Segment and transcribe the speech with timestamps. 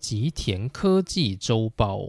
[0.00, 2.08] 吉田科技周报。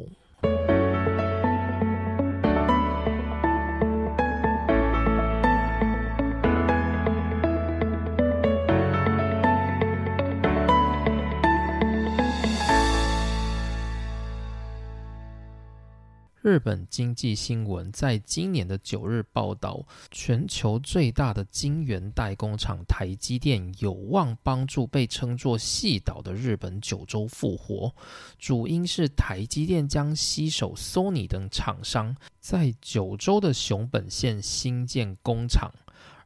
[16.50, 27.94] 日本经济新闻在今年的九日报道，全球最大的晶圆代工厂台积电有望帮助被称作“细岛”的日本九州复活，
[28.40, 35.72] 主因是台积电将携手 Sony 等厂商在九州的熊本县新建工厂。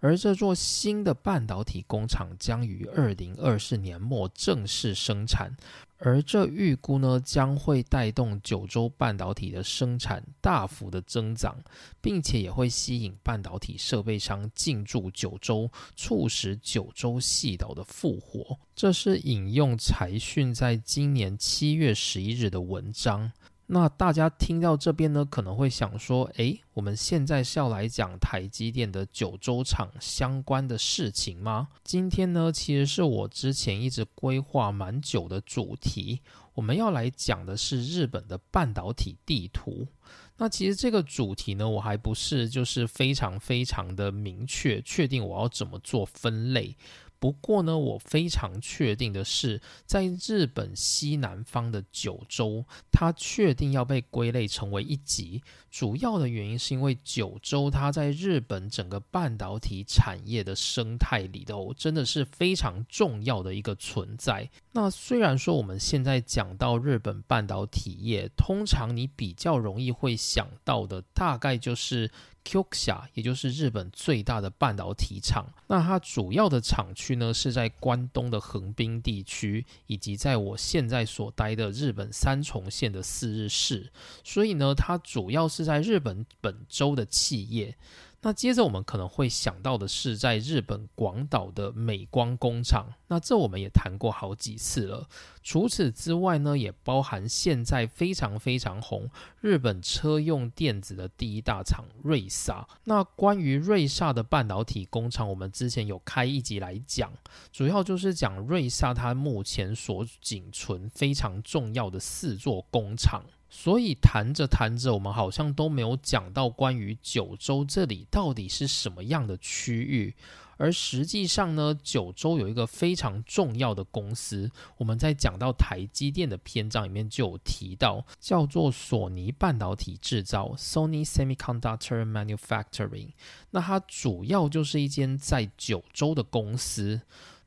[0.04, 5.56] 而这座新的半导体工厂将于二零二四年末正式生产，
[5.98, 11.56] 而这预估呢将会带动九州半导体的生产大幅的增长，
[12.02, 18.60] 并且也会吸引半导体设备商进驻九州，促使九州细岛的复活。
[18.76, 23.32] 这是引用财讯在今年七月十一日的文章。
[23.66, 31.70] 那大家听到这边呢，可能会想说：诶，我们现在是要来讲台积电的九州厂相关的事情吗？
[31.84, 36.22] 今天呢，其实是我之前一直规划蛮久的主题，
[36.54, 39.88] 我们要来讲的是日本的半导体地图。
[40.36, 46.76] 那其实这个主题呢，我还不是就是非常非常的明确，确定我要怎么做分类。
[47.24, 55.42] 不过呢，我非常确定的是，在日本西南方的九州，它确定要被归类成为一级。
[55.72, 64.50] 主要的原因是因为九州它在日本整个半导体产业的生态里头，真的是非常重要的一个存在。
[64.74, 72.12] 那虽然说我们现在讲到日本半导体业，通常你比较容易会想到的，大概就是。
[72.46, 83.92] QXIA 也就是日本最大的半导体厂，那它主要的厂区呢是在关东的横滨地区，以及在我现在所待的日本三重县的四日市，
[84.24, 87.76] 所以呢，它主要是在日本本州的企业。
[88.24, 95.08] 那接着我们可能会想到的是，在日本广岛的美光工厂，那这我们也谈过好几次了。
[95.44, 99.10] 除此之外呢，也包含现在非常非常红
[99.42, 102.66] 日本车用电子的第一大厂瑞萨。
[102.86, 107.12] 那关于瑞萨的半导体工厂，我们之前有开一集来讲，
[107.52, 113.22] 主要就是讲瑞萨它目前所仅存非常重要的四座工厂。
[113.56, 120.16] 所以谈着谈着，我们好像都没有讲到关于九州这里到底是什么样的区域。
[120.58, 133.10] 而实际上呢，九州有一个非常重要的公司，我们在讲到台积电的篇章里面就有提到，叫做索尼半导体制造 （Sony Semiconductor Manufacturing）。
[133.52, 137.02] 那它主要就是一间在九州的公司。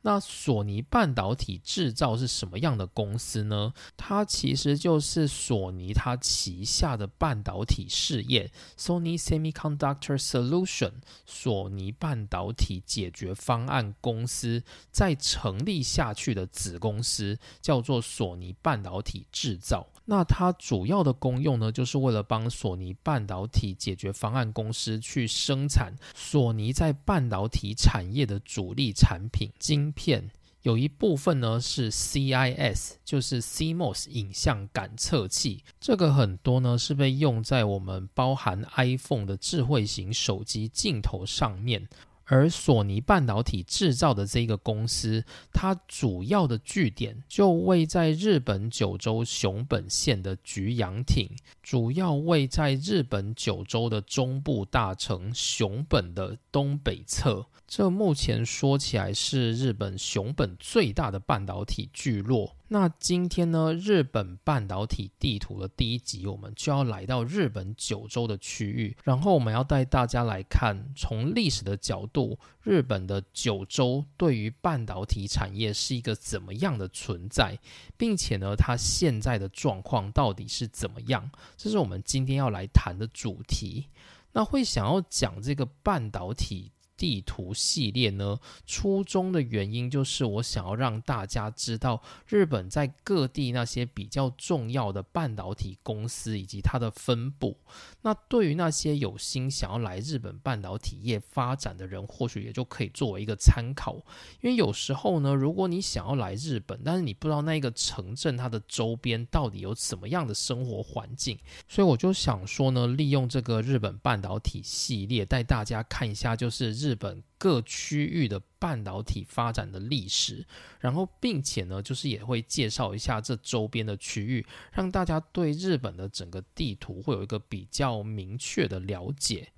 [0.06, 3.74] 那索尼半导体制造是什么样的公司呢？
[3.96, 10.92] 它其实就是索尼它旗下的半导体事业 Sony Semiconductor Solution，
[11.26, 14.62] 索尼半导体解决方案公司
[14.92, 19.88] 在成立下去的子公司，叫做索尼半导体制造。
[20.08, 30.30] 那它主要的功用呢，就是为了帮索尼半导体解决方案公司去生产索尼在半导体产业的主力产品晶片，
[30.62, 41.88] 有一部分呢是 CIS，就是 CMOS 影像感测器，这个很多呢是被用在我们包含 iPhone 的智慧型手机镜头上面。
[42.26, 51.30] 而索尼半导体制造的这个公司，它主要的据点就位在日本九州熊本县的菊阳町，
[51.62, 57.46] 主要位在日本九州的中部大城熊本的东北侧。
[57.66, 62.56] 这目前说起来是日本熊本最大的半导体聚落。
[62.68, 77.58] 那今天呢，日本半导体地图的第一集，我们就要来到日本九州的区域，然后我们要带大家来看，从历史的角度，日本的九州对于半导体产业是一个怎么样的存在，
[77.96, 81.28] 并且呢，它现在的状况到底是怎么样？
[81.56, 83.86] 这是我们今天要来谈的主题。
[84.32, 86.70] 那会想要讲这个半导体。
[86.96, 97.58] 地图系列呢，初衷的原因就是我想要让大家知道日本在各地那些比较重要的半导体公司以及它的分布。
[98.02, 103.96] 那对于那些有心想要来日本半导体业发展的人，或许也就可以作为一个参考。
[104.40, 111.38] 因为有时候呢，如果你想要来日本，但是你不知道那个城镇它的周边到底有什么样的生活环境，
[111.68, 116.85] 所以我就想说呢，利用这个日本半导体系列带大家看一下，就是日。
[116.86, 120.46] 日本各区域的半导体发展的历史，
[120.78, 129.52] 然后并且呢，就是也会介绍一下这周边的区域，让大家对日本的整个地图会有一个比较明确的了解。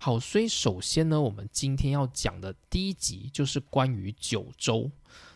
[0.00, 4.90] 好，所以首先呢，我们今天要讲的第一集就是关于九州。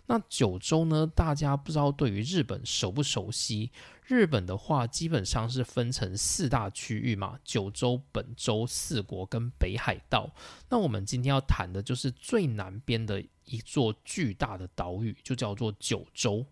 [0.08, 3.70] 那九州呢，大家不知道对于日本熟不熟悉？
[4.06, 10.30] 日本的话，基本上是分成四大区域嘛，九州、本州、四国跟北海道。
[10.68, 16.46] 那我们今天要谈的就是最南边的一座巨大的岛屿，就叫做九州。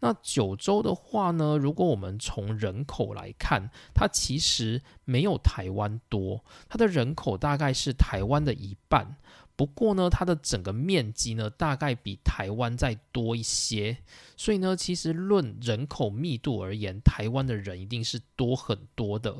[0.00, 9.16] 那九州的话呢，如果我们从人口来看，它其实没有台湾多，它的人口大概是台湾的一半。
[9.56, 13.96] 不过呢，它的整个面积呢，大概比台湾再多一些，
[14.36, 19.34] 所以呢，其实论人口密度而言，台湾的人一定是多很多的。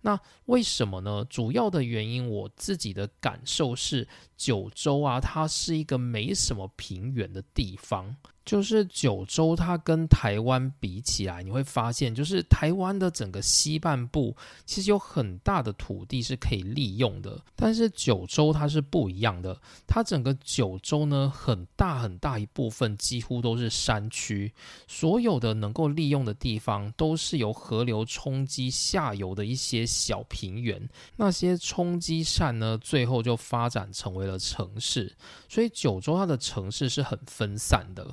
[0.00, 1.24] 那为什么呢？
[1.30, 8.16] 主要的原因，我自己的感受是，九州啊，它是一个没什么平原的地方。
[8.44, 19.56] 就是九州，它跟台湾比起来，你会发现，就是台湾的整个西半部其实有很大的土地是可以利用的，但是九州它是不一样的，
[19.86, 24.52] 它整个九州呢，很大很大一部分几乎都是山区，
[24.88, 35.14] 所有的能够利用的地方都是由河流冲击下游的一些小平原，那些冲积扇呢，最后就发展成为了城市，
[35.48, 38.12] 所以九州它的城市是很分散的。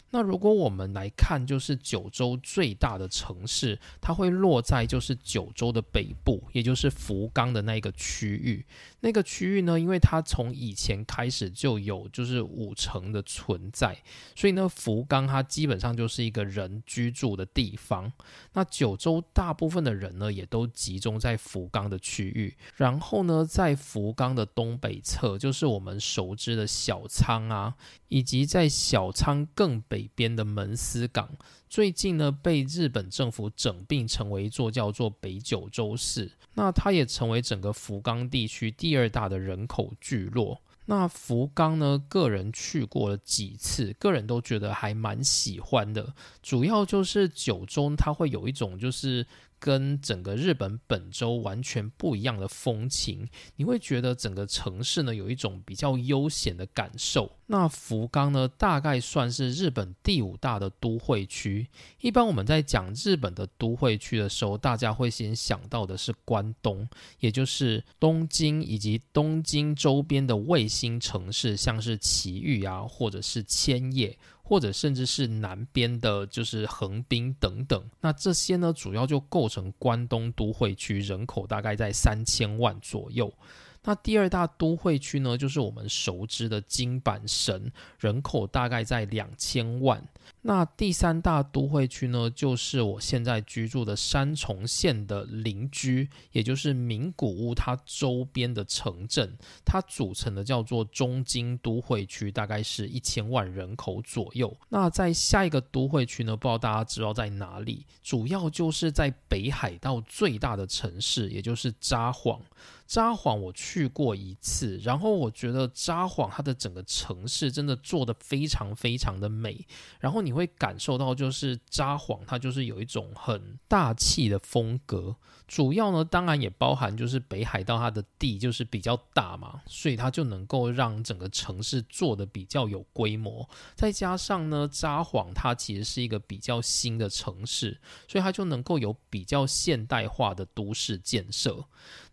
[0.13, 8.65] 那如果我们来看，就是九州最大的城市，它会落在就是九州的北部，也就是福冈的那个区域。
[8.99, 13.97] 那个区域呢，因为它从以前开始就有就是五城的存在，
[14.35, 18.11] 所以呢，福冈它基本上就是一个人居住的地方。
[18.51, 22.53] 那九州大部分的人呢，也都集中在福冈的区域。
[22.75, 27.75] 然后呢，在福冈的东北侧，就是我们熟知的小仓啊，
[28.09, 30.00] 以及在小仓更北。
[30.01, 31.29] 北边的门司港
[31.69, 40.59] 最近呢被日本政府整并成为一座叫做北九州市，那它也成为整个福冈地区第二大的人口聚落。
[40.85, 46.13] 那福冈呢，个人去过了几次，个人都觉得还蛮喜欢的。
[46.41, 49.25] 主要就是九州它会有一种就是。
[49.61, 57.31] 跟整个日本本州完全不一样的风情，你会觉得整个城市呢有一种比较悠闲的感受。
[57.45, 61.67] 那福冈呢，大概算是日本第五大的都会区。
[61.99, 66.87] 一般我们在讲日本的都会区的时候，大家会先想到的是关东，
[67.19, 74.17] 也就是东京以及东京周边的卫星城市，像是埼玉啊，或者是千叶。
[74.51, 83.33] 或者甚至是南边的，就是横滨等等，那这些呢，主要就构成关东都会区，人口大概在三千万左右。
[83.81, 90.03] 那第二大都会区呢，就是我们熟知的金板神，人口大概在两千万。
[90.43, 104.55] 那第三大都会区呢，就是我现在居住的三重县的邻居，也就是名古屋它周边的城镇，它组成的叫做中京都会区，大概是一千万人口左右。
[104.69, 107.85] 那在下一个都会区呢，不知道大家知道在哪里？
[108.01, 112.39] 主要就是在北海道最大的城市，也就是札幌。
[112.87, 119.65] 札幌我去过一次，然后我觉得札幌它的整个城市真的做的非常非常的美，
[120.01, 125.13] 然后你你会感受到就是札幌它就是有一种很大气的风格。
[125.45, 133.45] 主要呢，当然也包含就是北海道它的地就是比较大嘛，所以它就能够让整个城市做的比较有规模。
[133.75, 141.65] 再加上呢，札幌它其实是一个比较新的城市，所以它就能够有比较现代化的都市建设。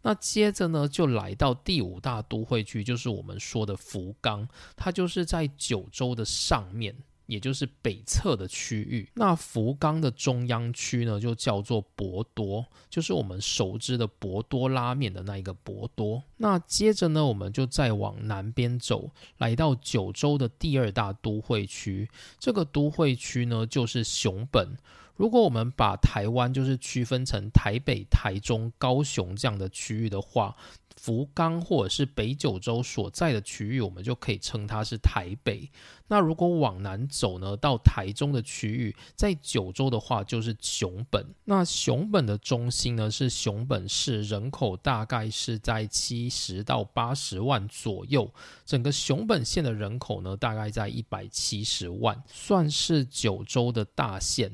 [0.02, 6.96] 那接着呢，就来到第五大都会区，就是我们说的福冈，它就是在九州的上面。
[7.28, 16.22] 也就是北侧的区域，那福冈的中央区呢，就叫做博多，就是我们熟知的博多拉面的那一个博多。
[16.38, 22.08] 那接着呢，我们就再往南边走，来到九州的第二大都会区，
[22.38, 24.76] 这个都会区呢，就是熊本。
[25.18, 30.56] 如果我们把台湾就是区分成台北、台中、高雄这样的区域的话，
[30.96, 35.68] 福冈或者是北九州所在的区域，我们就可以称它是台北。
[36.06, 41.26] 那如果往南走呢，到台中的区域，在九州的话就是熊本。
[41.44, 48.32] 那熊本的中心呢是熊本市，人口大概是在七十到八十万左右。
[48.64, 54.52] 整个熊本县的人口呢，大概在一百七十万，算是九州的大县。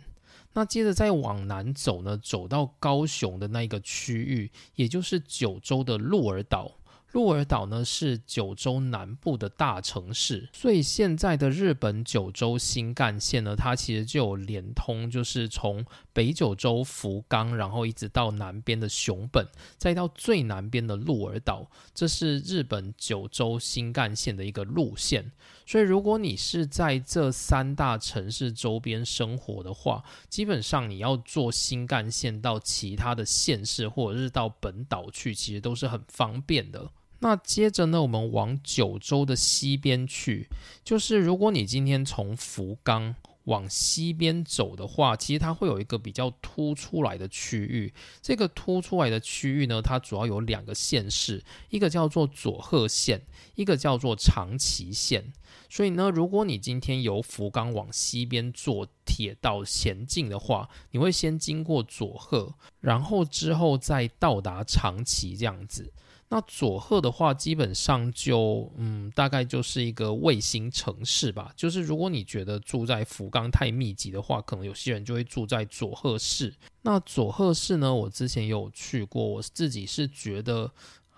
[0.55, 6.73] 那接着再往南走呢，走到高雄的那一个区域，也就是九州的鹿儿岛。
[7.13, 19.47] 鹿儿岛呢是九州南部的大城市，所以现在的日本九州新干线呢，它其实就有连通，就是从北九州福冈，然后一直到南边的熊本，
[19.79, 25.31] 再到最南边的鹿儿岛，这是日本九州新干线的一个路线。
[25.67, 36.91] 所以，如果你是在这三大城市周边生活的话，基本上你要坐新干线到其他的县市或者是到本岛去，其实都是很方便的。
[37.21, 40.47] 那接着呢，我们往九州的西边去，
[40.85, 47.93] 就是如果你今天从福冈往西边走的话，其实它会有一个比较凸出来的区域。
[48.23, 53.23] 这个凸出来的区域呢，它主要有两个县市，一个叫做佐贺县，
[53.55, 55.33] 一个叫做长崎县。
[55.69, 65.93] 所以呢，如果你今天由福冈往西边坐铁道前进的话，你会先经过佐贺，然后之后再到达长崎这样子。
[66.29, 71.53] 那佐贺的话，基本上就嗯，大概就是一个卫星城市吧。
[71.57, 76.53] 就是如果你觉得住在福冈太密集的话，可能有些人就会住在佐贺市。
[76.83, 80.73] 那佐贺市呢，我之前有去过，我自己是觉得。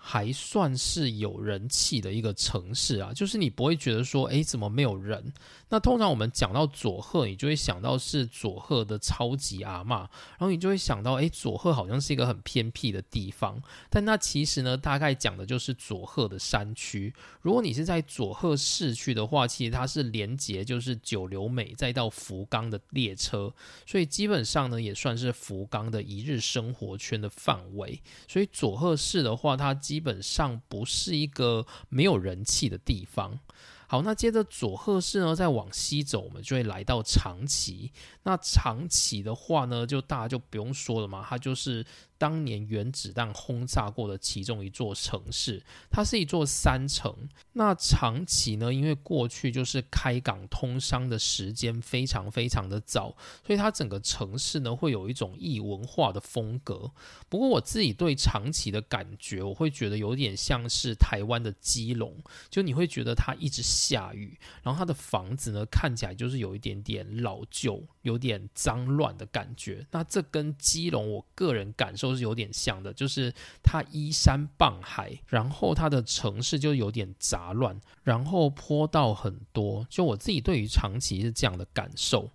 [0.09, 5.33] 还算是有人气的一个城市啊，就是你不会觉得说，哎，怎么没有人？
[5.67, 13.61] 那通常我们讲到佐贺，你就会想到是佐贺的超级阿嬷，然后你就会想到，哎，佐贺好像是一个很偏僻的地方。
[13.89, 17.13] 但那其实呢，大概讲的就是佐贺的山区。
[17.41, 23.53] 如果你是在佐贺市区的话，其实它是连接就是九流美再到福冈的列车，
[23.85, 28.01] 所以基本上呢，也算是福冈的一日生活圈的范围。
[28.25, 33.39] 所以佐贺市的话，它基基本上不是一个没有人气的地方。
[33.87, 37.91] 好，那接着佐贺市呢，再往西走，我们就会来到长崎。
[38.21, 41.83] 那长崎的话呢，就大家就不用说了嘛，它就是。
[42.17, 47.15] 当年原子弹轰炸过的其中一座城市，它是一座山城。
[47.53, 48.73] 那长崎呢？
[48.73, 56.91] 因为过去就是开港通商的时间非常非常的早，所以它整个城市呢会有一种异文化的风格。
[57.29, 62.15] 不过我自己对长崎的感觉，我会觉得有点像是台湾的基隆，
[62.49, 69.85] 就你会觉得它一直下雨，然后它的房子呢看起来就是有一点点老旧，有点脏乱的感觉。
[69.91, 72.06] 那这跟基隆我个人感受。
[72.07, 79.85] 都是有点像的，就是它依山傍海，然后它的城市就有点杂乱，然后坡道很多。
[79.89, 82.29] 就我自己对于长崎是这样的感受。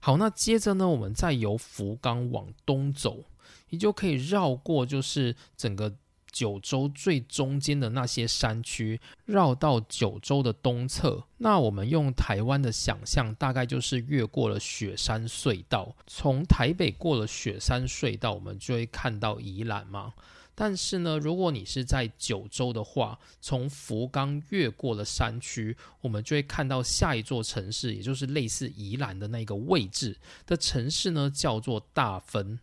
[0.00, 3.24] 好，那接着呢，我们再由福冈往东走，
[3.68, 5.94] 你就可以绕过，就是整个。
[6.30, 11.24] 九州最中间的那些山区，绕到九州的东侧。
[11.38, 15.94] 那我们用台湾的想象，大概就是越过了雪山隧道。
[16.06, 20.12] 从台北过了雪山隧道，我们就会看到宜兰嘛。
[20.54, 30.16] 但是呢，如果你是在九州的话，从福冈越过了山区，我们就会看到下一座城市，也就是类似宜兰的那个位置
[30.46, 32.58] 的城市呢，叫做大分。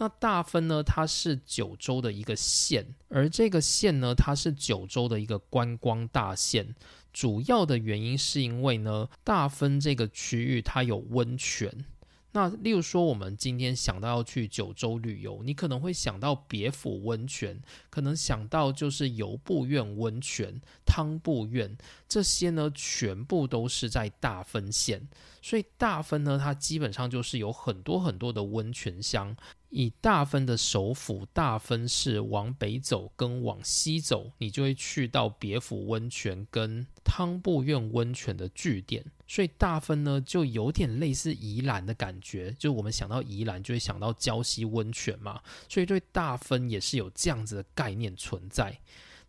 [0.00, 0.82] 那大分呢？
[0.82, 6.74] 它是九州的一个县，而这个县呢，它是九州的一个观光大县。
[7.12, 11.84] 主要的原因是因为呢，大分这个区域它有温泉。
[12.32, 21.76] 那例如说，我们今天想到要去九州旅游，你可能会想到别府温泉，可能想到就是游步院温泉、汤步院
[22.08, 25.06] 这些呢，全部都是在大分县。
[25.42, 29.36] 所以大分呢，它基本上就是有很多很多的温泉乡。
[29.70, 39.04] 以大分的首府大分市往北走跟往西走，你就会去到别府温泉跟汤布院温泉的据点。
[39.26, 42.54] 所以大分呢，就有点类似宜兰的感觉。
[42.58, 45.40] 就我们想到宜兰，就会想到礁溪温泉嘛。
[45.68, 48.76] 所以对大分也是有这样子的概念存在。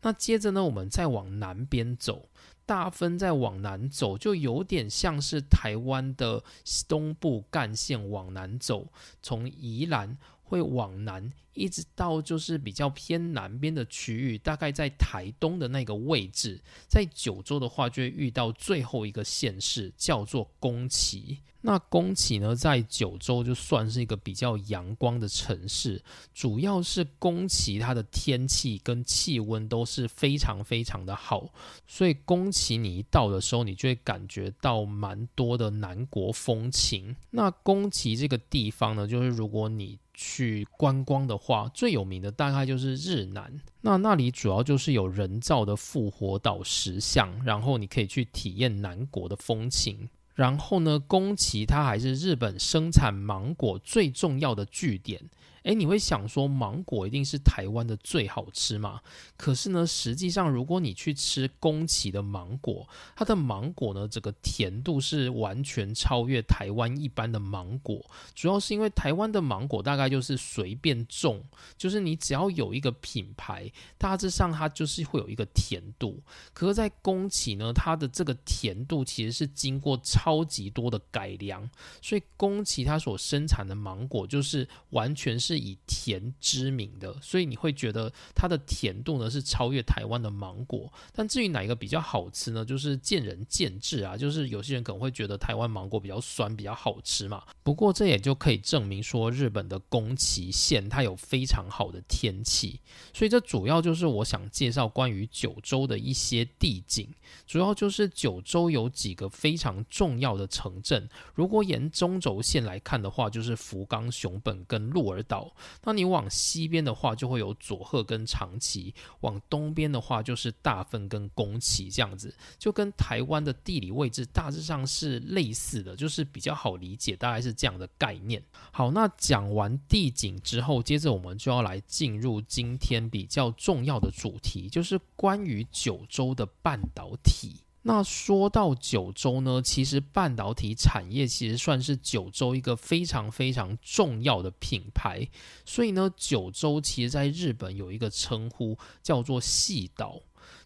[0.02, 2.28] 那接着呢，我们再往南边走。
[2.72, 6.42] 大分在往南走，就有点像是台湾的
[6.88, 8.88] 东部干线往南走，
[9.22, 10.18] 从宜兰
[10.52, 11.32] 会往南。
[11.54, 21.40] 一直到就是比较偏南边的区域，大概在台东的那个位置，在九州的话，就会遇到最后一个县市，叫做宫崎。
[21.64, 26.02] 那宫崎呢，在九州就算是一个比较阳光的城市，
[26.34, 31.54] 主要是宫崎它的天气跟气温都是非常非常的好，
[31.86, 37.14] 所以宫崎你一到的时候，你就会感觉到蛮多的南国风情。
[37.30, 43.60] 那宫崎这个地方呢，就是如果你去观光的话，最有名的大概就是日南。
[43.82, 50.08] 那那里主要就是有人造的复活岛石像，然后你可以去体验南国的风情。
[50.36, 55.20] 然后呢，宫崎它还是日本生产芒果最重要的据点。
[55.64, 59.00] 诶，你会想说芒果一定是台湾的最好吃嘛？
[59.38, 68.04] 可是呢，实际上如果你去吃宫崎的芒果，它的芒果呢，这个甜度是完全超越台湾一般的芒果。
[68.34, 71.44] 主要是因为台湾的芒果大概就是随便种，
[71.78, 76.20] 就是你只要有一个品牌，大致上它就是会有一个甜度。
[76.54, 81.70] 可是，在宫崎呢，它的这个甜度其实是经过超级多的改良，
[82.02, 85.51] 所以宫崎它所生产的芒果就是完全是。
[85.52, 90.92] 是以甜知名的，所以你会觉得它的甜度呢是超越台湾的芒果。
[91.14, 92.64] 但至于哪一个比较好吃呢？
[92.64, 94.16] 就是见仁见智啊。
[94.16, 97.44] 就是有些人可能会觉得台湾芒果比较酸，比较好吃嘛。
[97.64, 102.80] 不过这也就可以证明说，日本的宫崎县它有非常好的天气。
[103.14, 107.10] 所以这主要就是我想介绍关于九州的一些地景。
[107.48, 111.10] 主要就是九州有几个非常重要的城镇。
[111.34, 115.41] 如果沿中轴线来看的话，就是福冈、熊本跟鹿儿岛。
[115.84, 128.44] 那你往西边的话，就会有佐贺跟长崎；往东边的话，就是大分跟宫崎，这样子就跟台湾的地理位置大致上是类似的，就是比较好理解，大概是这样的概念。
[128.72, 137.62] 好，那讲完地景之后，接着我们就要来进入今天比较重要的主题，就是关于九州的半导体。
[137.84, 145.28] 那说到九州呢，其实半导体产业其实算是九州一个非常非常重要的品牌，
[145.66, 150.22] 所以呢，九州其实在日本有一个称呼叫做“细岛”。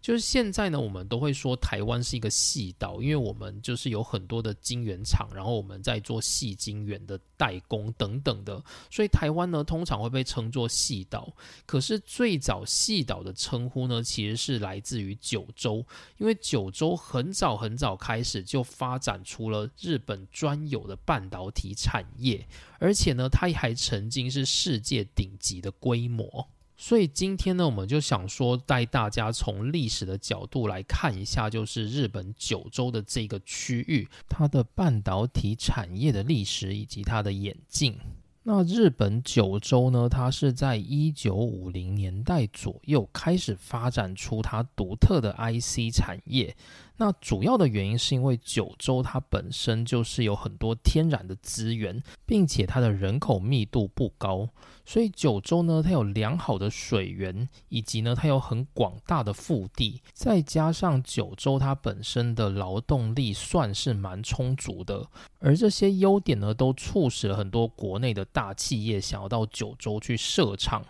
[0.06, 11.34] 就是现在呢，我们都会说台湾是一个细岛，因为我们就是有很多的晶圆厂，然后我们在做细晶圆的代工等等的，所以台湾呢通常会被称作细岛。
[11.66, 15.84] 可是最早细岛的称呼呢，其实是来自于九州，
[16.20, 22.48] 因为九州很早很早开始就发展出了日本专有的半导体产业，
[22.78, 26.48] 而且呢，它还曾经是世界顶级的规模。
[26.78, 37.98] 所以今天呢，我们就想说带大家从历史的角度来看一下，就是日本九州的这个区域，它的半导体产业的历史以及它的演进。
[38.44, 46.56] 那日本九州呢，它是在一九五零年代左右开始发展出它独特的 IC 产业。
[46.98, 54.48] 那主要的原因是因为九州它本身就是有很多天然的资源，并且它的人口密度不高，
[54.86, 65.06] 所以九州呢它有良好的水源，以及呢它有很广大的腹地，再加上九州它本身的劳动力算是蛮充足的，
[65.40, 70.82] 而这些优点呢都促使了很多国内的大企业想要到九州去设厂。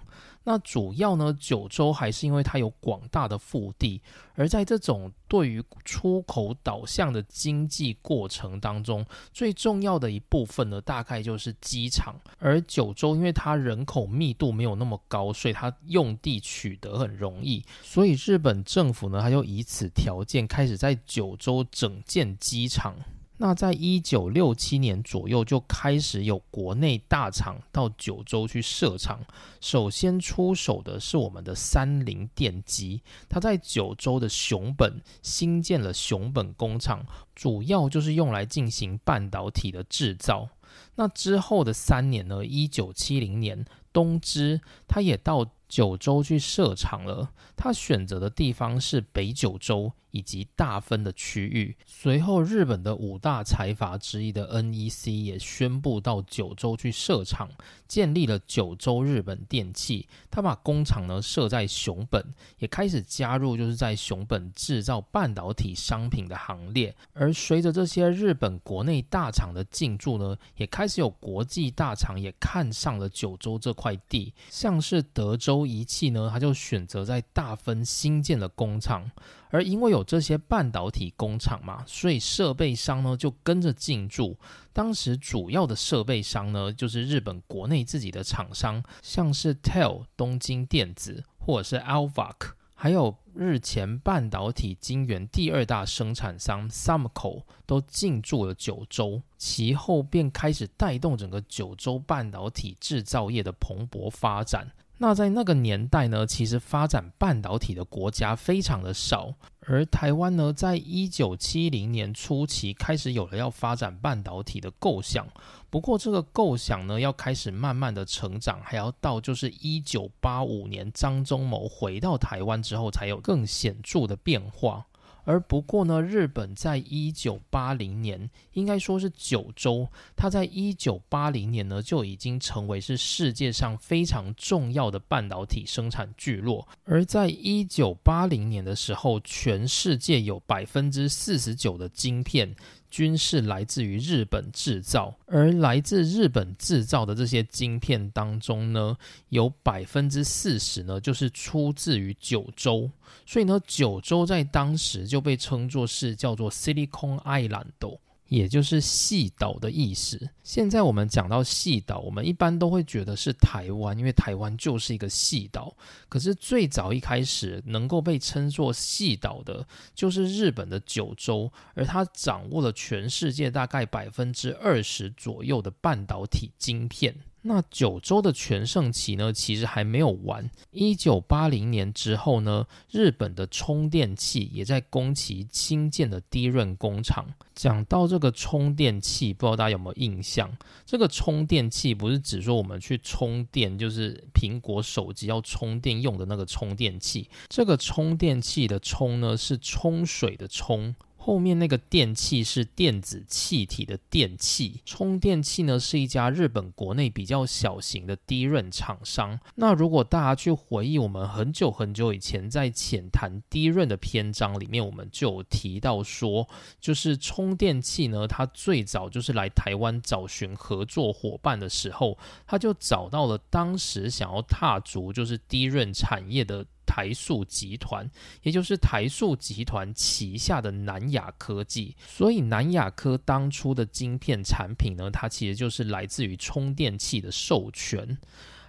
[0.45, 3.99] 那主要呢，九州还是因为它有广大的腹地，
[4.36, 9.03] 而在这种对于出口导向的经济过程当中，
[9.34, 12.15] 最重要的一部分呢，大概就是机场。
[12.38, 22.95] 而九州因为它人口密度没有那么高，所以它用地取得很容易，所以日本政府呢，它就以此条件开始在九州整建机场。
[23.37, 29.19] 那在一九六七年左右就开始有国内大厂到九州去设厂。
[29.59, 40.47] 首先出手的是我们的三菱电机，它在九州的熊本新建了熊本工厂，主要就是用来进行半导体的制造。
[40.95, 49.91] 那之后的三年呢，一九七零年，东芝它也到九州去设厂了，它选择的地方是北九州。
[50.15, 51.75] 以及大分的区域。
[51.86, 57.49] 随后，日本的五大财阀之一的 NEC 也宣布到九州去设厂，
[57.86, 60.08] 建立了九州日本电器。
[60.32, 62.23] 他把工厂呢设在熊本，
[62.60, 66.95] 也开始加入就是在熊本制造半导体商品的行列。
[67.12, 79.12] 而随着这些日本国内大厂的进驻呢，也开始有国际大厂也看上了九州这块地，像是德州仪器呢，他就选择在大分新建了工厂。
[79.55, 84.37] 而因为有这些半导体工厂嘛，所以设备商呢就跟着进驻。
[84.73, 92.35] 当时主要的设备商呢，就是日本国内自己的厂商，像是 TEL 东京电子，或者是 Alvac，
[92.73, 99.21] 还有日前半导体晶圆第二大生产商 Sumco 都进驻了九州。
[99.37, 104.69] 其后便开始带动整个九州半导体制造业的蓬勃发展。
[104.97, 115.27] 那在那个年代呢，其实发展半导体的国家非常的少，而台湾呢，在一九七零年初期开始有了要发展半导体的构想。
[115.69, 124.86] 不过这个构想呢，要开始慢慢的成长，还要到就是一九八五年张忠谋回到台湾之后，才有更显著的变化。
[125.25, 136.67] 而不过呢，日本在一九八零年，应该说是九州，它在一九八零年呢就已经成为是世界上非常重要的半导体生产聚落。
[136.85, 142.55] 而在一九八零年的时候，全世界有百分之四十九的晶片。
[142.89, 148.95] 均是来自于日本制造，而来自日本制造的这些晶片当中呢，
[149.29, 152.89] 有百分之四十呢，就是出自于九州，
[153.25, 157.99] 所以呢，九州在当时就被称作是叫做 Silicon Island。
[158.27, 160.29] 也就是细岛的意思。
[160.43, 165.75] 现在我们讲到细岛，我们一般都会觉得是台湾，因为台湾就是一个细岛。
[166.09, 177.15] 可是最早一开始能够被称作细岛的，就是日本的九州，而它掌握了全世界大概百分之二十左右的半导体晶片。
[177.47, 180.49] 那九州的全盛期呢，其实还没有完。
[180.71, 187.27] 一九八零年之后呢，日本的充电器也在宫崎新建的低润工厂。
[187.53, 190.51] 讲到这个充电器，不知道大家有没有印象？
[190.88, 197.29] 这个充电器不是指说我们去充电，就是苹果手机要充电用的那个充电器。
[197.47, 200.95] 这个充电器的“充”呢，是冲水的“冲”。
[201.25, 209.39] 后面那个电器是电子气体的电器，充电器呢是一家日本国内比较小型的低润厂商。
[209.55, 216.47] 那如果大家去回忆我们很久很久以前在浅谈低润的篇章里面，我们就有提到说，
[216.79, 226.63] 就是充电器呢，它最早就是来台湾找寻合作伙伴的时候，他就找到了当时想要踏足就是低润产业的。
[226.85, 228.09] 台塑集团，
[228.43, 238.17] 也就是台塑集团旗下的南亚科技，所以南亚科当初的晶片产品呢，它其实就是来自于充电器的授权。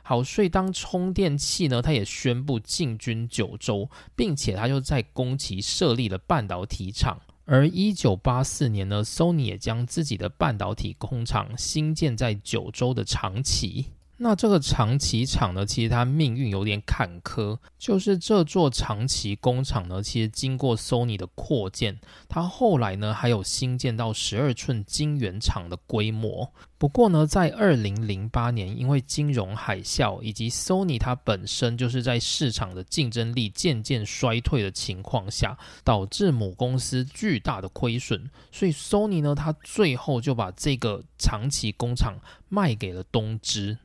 [0.02, 7.18] 好，所以当充电器呢，它也宣布进军九州，并且它就在宫崎设立了半导体厂。
[7.44, 13.86] 而一九八四年呢，Sony 也将自己的半导体工厂新建在九州的长崎。
[14.18, 17.58] 那这个长崎厂呢，其实它命运有点坎坷。
[17.78, 21.98] 就是这座长崎工厂呢，其实经过 Sony 的扩建，
[22.28, 26.50] 它后来呢还有新建到十二寸晶圆厂的规模。
[26.78, 42.14] 不过呢，在二零零八年，因为金融海啸以及 Sony 它本身就是在市场的竞争力渐渐衰退的情况下，导致母公司巨大的亏损，所以 Sony 呢，它最后就把这个长崎工厂
[42.48, 43.76] 卖给了东芝。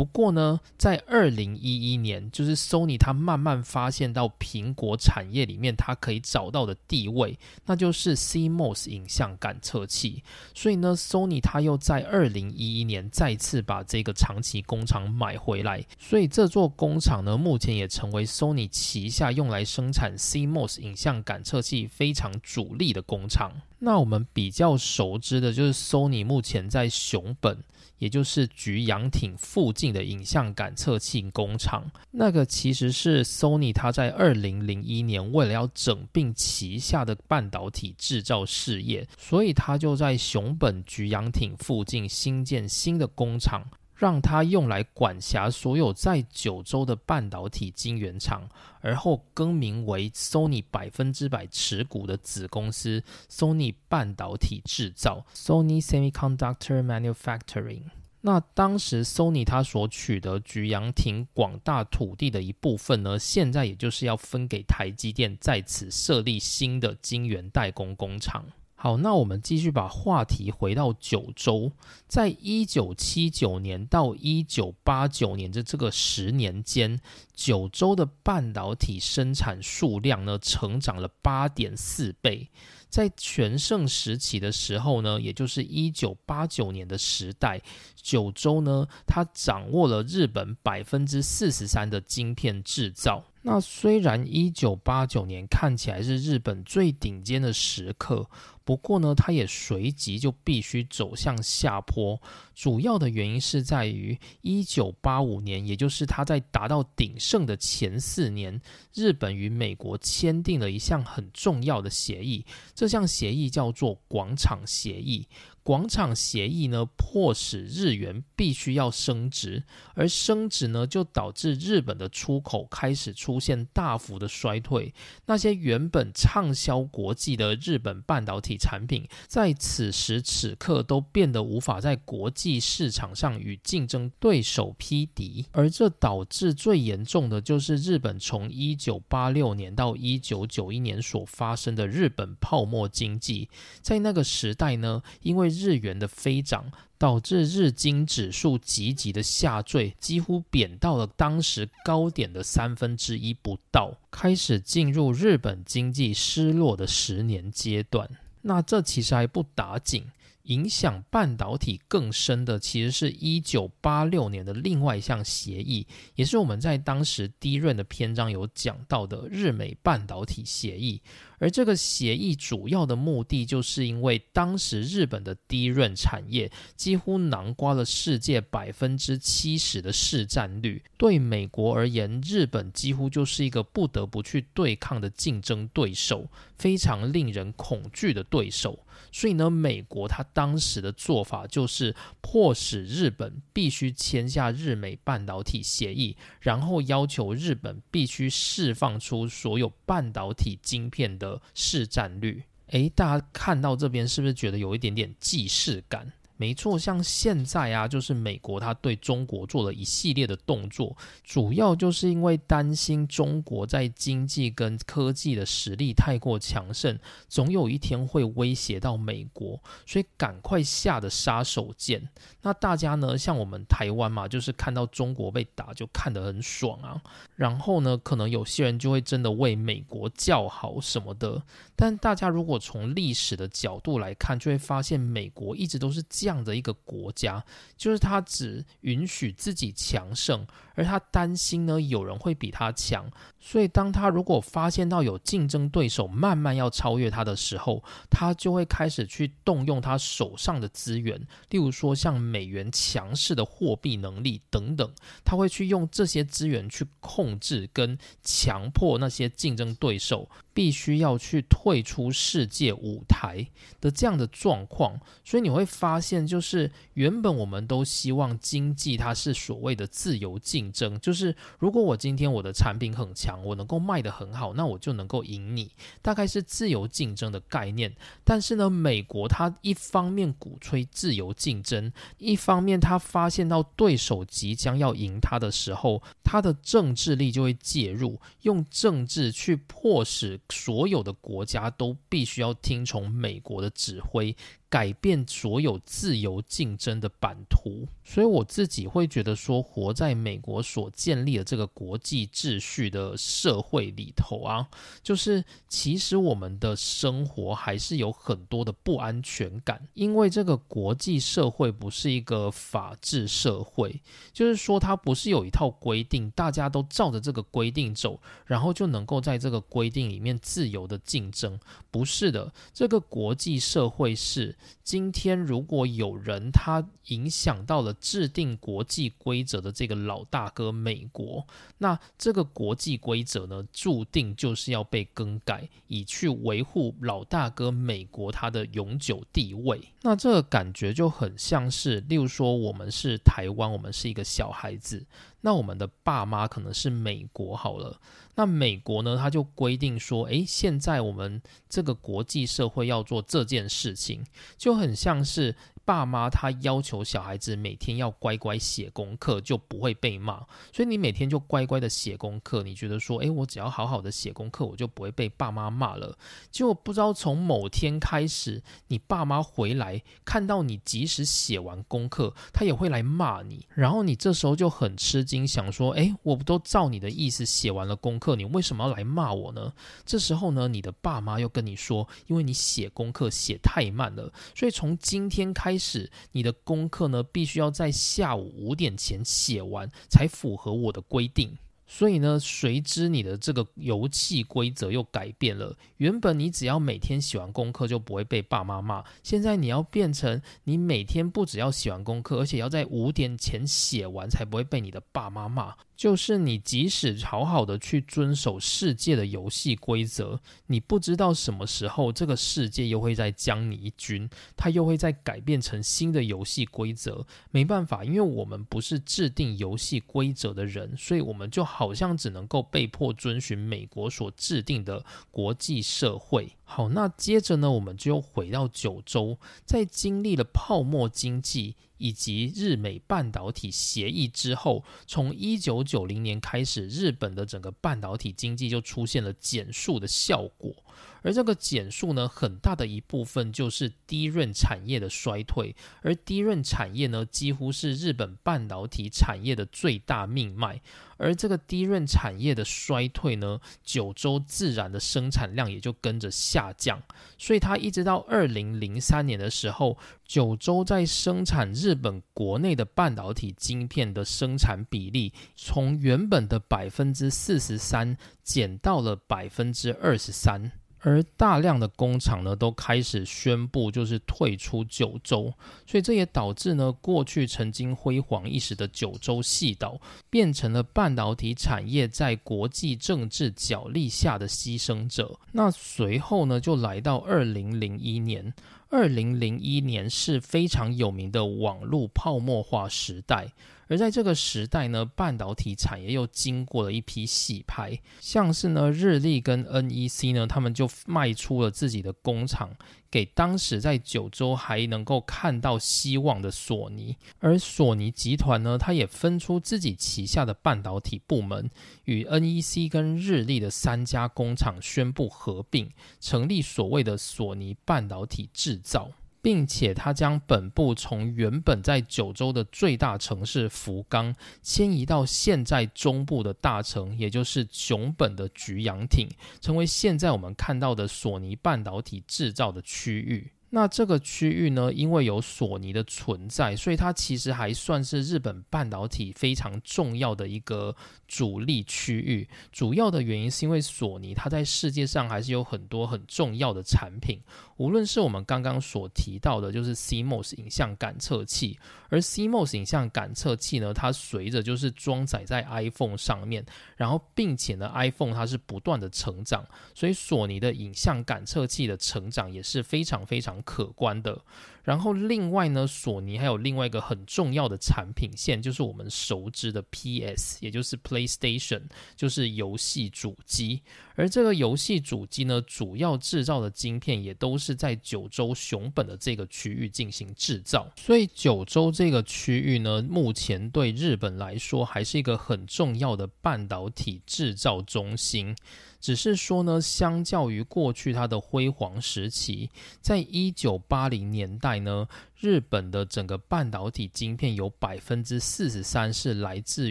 [0.00, 10.22] 不过呢，在二零一一年，就是 Sony 它慢慢发现到苹果产业里面它可以找到的地位，那就是 CMOS 影像感测器。
[10.54, 15.84] 所以呢，Sony 它又在二零一一年再次把这个长期工厂买回来。
[15.98, 23.52] 所以这座工厂呢，目前也成为 Sony 旗下用来生产 CMOS 影像感测器非常主力的工厂。
[23.80, 27.62] 那我们比较熟知的就是 Sony 目前在熊本。
[28.00, 43.62] 也就是菊阳町附近的影像感测器工厂，那个其实是 Sony 它在二零零一年为了要整并旗下的半导体制造事业，所以它就在熊本菊阳町附近新建新的工厂。
[44.00, 48.48] 让它用来管辖所有在九州的半导体晶圆厂，
[48.80, 57.82] 而后更名为 Sony 百分之百持股的子公司 Sony 半导体制造 （Sony Semiconductor Manufacturing）。
[58.22, 68.46] 那当时 Sony 它所取得菊阳町广大土地的一部分呢，现在也就是要分给台积电，在此设立新的晶圆代工工厂。
[68.82, 71.70] 好，那我们继续把话题回到九州，
[72.08, 76.98] 在一九七九年到一九八九年的这个十年间，
[77.34, 82.48] 九州的半导体生产数量呢，成长了八点四倍。
[82.88, 87.60] 在全盛时期的时候呢，也就是一九八九年的时代，
[87.94, 93.26] 九州呢，它掌握了日本百分之四十三的晶片制造。
[93.42, 98.28] 那虽然一九八九年看起来是日本最顶尖的时刻，
[98.70, 102.16] 不过呢，它也随即就必须走向下坡。
[102.54, 108.60] 主要的原因是在于一九八五年，也就是它在达到鼎盛的前四年，
[108.94, 112.46] 日本与美国签订了一项很重要的协议。
[112.72, 115.26] 这项协议叫做广场协议。
[115.70, 119.62] 广场协议呢，迫使日元必须要升值，
[119.94, 124.92] 而升值呢，就导致日本的出口开始出现大幅的衰退。
[125.26, 143.48] 那些原本畅销国际的日本半导体产品，在此时此刻都变得无法在国际市场上与竞争对手匹敌，而这导致最严重的就是日本从一九八六年到一九九一年所发生的日本泡沫经济。
[143.80, 158.08] 在那个时代呢，因为日元的飞涨，导致日经指数急急的下坠，几乎贬到了当时高点的三分之一不到，开始进入日本经济失落的十年阶段。
[158.42, 160.04] 那这其实还不打紧。
[160.50, 165.86] 影响半导体更深的，其实是一九八六年的另外一项协议，
[166.16, 171.00] 也是我们在当时低润的篇章有讲到的日美半导体协议。
[171.38, 188.78] 而这个协议主要的目的，就是因为当时日本的低润产业几乎囊括了世界百分之七十的市占率，对美国而言，日本几乎就是一个不得不去对抗的竞争对手，非常令人恐惧的对手。
[189.12, 202.42] 所以呢，美国它当时的做法就是迫使日本必须签下日美半导体协议，然后要求日本必须释放出所有半导体晶片的市占率。
[202.68, 206.12] 诶，大家看到这边是不是觉得有一点点既视感？
[206.40, 216.98] 没错，像现在啊，就是美国他对中国做了一系列的动作，主要就是因为担心中国在经济跟科技的实力太过强盛，
[217.28, 222.08] 总有一天会威胁到美国，所以赶快下的杀手锏。
[222.40, 227.02] 那大家呢，像我们台湾嘛，就是看到中国被打就看得很爽啊，
[227.36, 231.42] 然后呢，可能有些人就会真的为美国叫好什么的。
[231.76, 237.44] 但大家如果从历史的角度来看，就会发现美国一直都是这这样的一个国家，
[237.76, 240.46] 就是他只允许自己强盛。
[240.76, 254.90] 而他担心呢，有人会比他强，所以当他如果发现到有竞争对手慢慢要超越他的时候，他就会开始去动用他手上的资源，例如说像美元强势的货币能力等等，
[255.24, 263.46] 他会去用这些资源去控制跟强迫那些竞争对手必须要去退出世界舞台
[263.80, 264.98] 的这样的状况。
[265.24, 270.70] 所以你会发现，就是原本我们都希望经济它是所谓的自由竞。
[270.72, 277.94] 争就是，如果我今天我的产品很强，我能够卖得很好，那我就能够赢你，大概是自由竞争的概念。
[278.24, 294.34] 但是呢，美国它一方面鼓吹自由竞争，一方面它发现到对手即将要赢它的时候，它的政治力就会介入，用政治去迫使所有的国家都必须要听从美国的指挥。
[294.70, 304.68] 改变所有自由竞争的版图，所以我自己会觉得说，活在美国所建立的这个国际秩序的社会里头啊，
[305.02, 314.00] 就是其实我们的生活还是有很多的不安全感，因为这个国际社会不是一个法治社会，
[314.32, 321.58] 就是说它不是有一套规定，大家都照着这个规定走，然后就能够在这个规定里面自由的竞争，
[321.90, 324.56] 不是的，这个国际社会是。
[324.82, 331.46] 今天，如果有人他影响到了制定国际规则的这个老大哥美国，
[331.78, 339.80] 那这个国际规则呢，注定就是要被更改，以去维护老大哥美国他的永久地位。
[340.02, 345.04] 那这个感觉就很像是，例如说，我们是台湾，我们是一个小孩子。
[345.40, 348.00] 那我们的爸妈可能是美国好了，
[348.34, 354.24] 那美国呢，他就规定说，诶，现在我们这个国际社会要做这件事情，
[354.56, 355.54] 就很像是。
[355.84, 360.46] 爸妈他要求小孩子每天要乖乖写功课，就不会被骂。
[360.72, 366.16] 所以你每天就乖乖的写功课，你觉得说，诶，我只要好好的写功课，我就不会被爸妈骂了。
[366.52, 373.66] 结果不知道从某天开始，你爸妈回来看到你即使写完功课，他也会来骂你。
[373.74, 379.72] 然后你这时候就很吃惊，想说，诶，我不都照你的意思写完了功课，你为什么要来骂我呢？
[380.06, 385.79] 这时候呢，你的爸妈又跟你说，因为你写功课写太慢了，所以从今天开。
[385.80, 391.56] 是你的功课呢，必须要在下午五点前写完，才符合我的规定。
[391.92, 395.76] 所以呢，随之你的这个游戏规则又改变了。
[395.96, 405.74] 原本你只要每天写完功课就不会被爸妈骂，现在你要变成你每天不只要写完功课，而且要在五点前写完才不会被你的爸妈骂。
[405.96, 414.26] 就是你即使好好的去遵守世界的游戏规则，你不知道什么时候这个世界又会再将你一军，
[414.56, 417.26] 它又会再改变成新的游戏规则。
[417.50, 426.52] 没办法，因为我们不是制定游戏规则的人，所以我们就好好像只能够被迫遵循美国所制定的国际社会。
[426.62, 431.76] 好，那接着呢，我们就回到九州，在经历了泡沫经济。
[431.96, 440.74] 以及日美半导体协议之后，从一九九零年开始，日本的整个半导体经济就出现了减速的效果。
[441.22, 450.80] 而这个减速呢，很大的一部分就是低润产业的衰退，而低润产业呢，几乎是日本半导体产业的最大命脉。
[451.18, 457.02] 而这个低润产业的衰退呢，九州自然的生产量也就跟着下降。
[457.36, 470.72] 所以它一直到二零零三年的时候，九州在生产日本国内的半导体晶片的生产比例，从原本的百分之四十三减到了百分之二十三。
[471.00, 475.52] 而大量的工厂呢，都开始宣布就是退出九州，
[475.86, 485.38] 所以这也导致呢，过去曾经辉煌一时的九州细岛，变成了半导体产业在国际政治角力下的牺牲者。
[485.52, 488.52] 那随后呢，就来到二零零一年。
[488.92, 493.46] 二零零一年是非常有名的网络泡沫化时代，
[493.90, 502.70] 而在这个时代呢，半导体产业又经过了一批洗牌，像是呢日立跟 NEC 呢，他们就卖出了自己的工厂。
[503.10, 511.68] 给当时在九州还能够看到希望的索尼，而索尼集团呢，它也分出自己旗下的半导体部门，
[512.04, 519.10] 与 NEC 跟日立的三家工厂宣布合并，成立所谓的索尼半导体制造。
[519.42, 529.28] 并且，它将本部从原本在九州的最大城市福冈迁移到现在中部的大城，也就是熊本的菊阳町，
[529.60, 533.50] 成为现在我们看到的索尼半导体制造的区域。
[533.72, 540.94] 那这个区域呢，因为有索尼的存在，所以它其实还算是日本半导体非常重要的一个
[541.28, 542.48] 主力区域。
[542.72, 547.38] 主要的原因是因为索尼它在世界上还是有很多很重要的产品。
[547.76, 551.78] 无论是我们刚刚所提到的，就是 CMOS 影像感测器，
[552.10, 556.64] 而 CMOS 影像感测器呢，它随着就是装载在 iPhone 上面，
[556.96, 564.38] 然后并且呢，iPhone 它是不断的成长，所以索尼的影像感测器的成长也是非常非常可观的。
[564.82, 571.82] 然后另外呢，索尼还有另外一个很重要的产品线，就是我们熟知的 PS，也就是 PlayStation，
[572.16, 573.82] 就是游戏主机。
[574.16, 580.90] 而这个游戏主机呢，主要制造的晶片也都是在九州熊本的这个区域进行制造。
[580.96, 588.54] 所以九州这个区域呢，目前对日本来说还是一个很重要的半导体制造中心。
[589.00, 592.68] 只是说呢，相较于过去它的辉煌时期，
[593.00, 595.08] 在一九八零年代呢，
[595.38, 599.90] 日本的整个半导体晶片有百分之四十三是来自